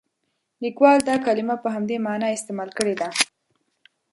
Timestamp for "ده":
3.01-3.09